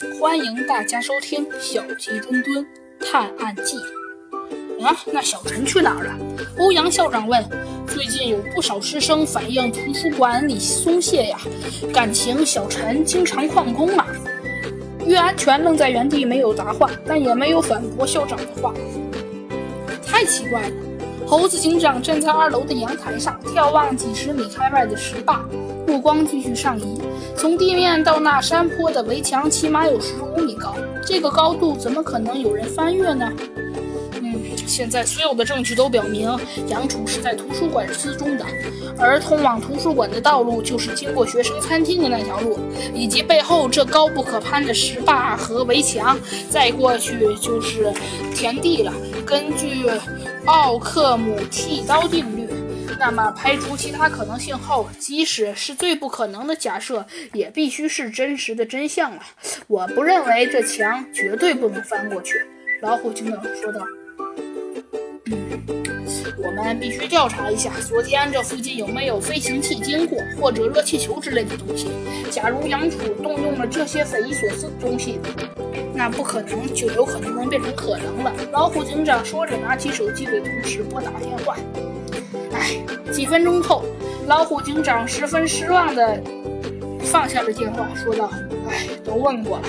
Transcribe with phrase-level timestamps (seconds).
[0.00, 2.66] 欢迎大家收听《小鸡墩墩
[3.00, 3.76] 探案记》。
[4.82, 6.18] 啊，那小陈去哪儿了？
[6.58, 7.44] 欧阳校长问。
[7.86, 11.38] 最近有不少师生反映图书馆里松懈呀，
[11.92, 14.06] 感情小陈经常旷工啊。
[15.04, 18.72] 岳安全愣在原地没有答话，但也没有反驳校长的话。
[20.06, 20.74] 太奇怪了。
[21.26, 25.44] 猴子警长站在二楼的阳台上，眺望几十米开外的石坝，
[25.90, 27.00] 目光继续上移。
[27.36, 30.76] 从地面到那山坡的围墙，起码有十五米高。
[31.04, 33.28] 这个高度怎么可能有人翻越呢？
[34.22, 36.30] 嗯，现在所有的证据都表明，
[36.68, 38.46] 杨楚是在图书馆失踪的，
[38.96, 42.56] 而通往图书馆的道路就是经过学生餐厅的那条路，
[42.94, 46.16] 以及背后这高不可攀的石坝和围墙，
[46.48, 47.92] 再过去就是
[48.32, 48.92] 田地了。
[49.26, 49.90] 根据
[50.44, 52.48] 奥克姆剃刀定律。
[53.00, 59.22] 那么，排除其他可能性后，即使是最不可能的假设，也必须是真实的真相了。
[59.68, 62.46] 我不认为这墙绝对不能翻过去。”
[62.82, 63.80] 老虎警长说道。
[65.32, 65.62] “嗯，
[66.44, 71.88] 我们必须调查一下，昨天这附近有没有飞行器经过，或者热气球之类的东西。
[72.30, 75.18] 假如杨楚动用了这些匪夷所思的东西，
[75.94, 81.56] 那不可能就有可能能变成可能了。”老虎警长说着，拿起手机给同事拨打电话。
[82.52, 82.76] 唉，
[83.12, 83.84] 几分钟后，
[84.26, 86.20] 老虎警长十分失望地
[87.00, 88.30] 放下了电话，说道
[88.68, 89.68] ：“唉，都问过了，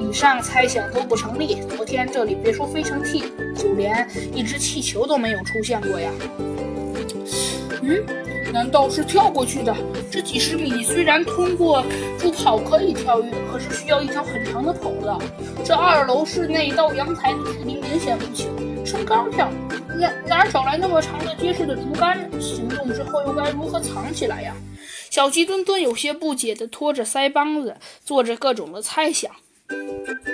[0.00, 1.62] 以上猜想都不成立。
[1.76, 3.24] 昨天这里别说飞行器，
[3.56, 6.10] 就连一只气球都没有出现过呀。”
[7.82, 8.04] 嗯，
[8.52, 9.74] 难道是跳过去的？
[10.10, 11.82] 这几十米虽然通过
[12.18, 15.18] 助跑可以跳跃，可是需要一条很长的跑道。
[15.64, 18.46] 这二楼室内到阳台的距离明显不小，
[18.84, 19.50] 撑杆跳。
[19.98, 22.18] 哪哪找来那么长的结实的竹竿？
[22.40, 24.54] 行动之后又该如何藏起来呀？
[25.10, 29.30] 小鸡墩墩有些不解地拖着腮帮子，做着各种的猜想。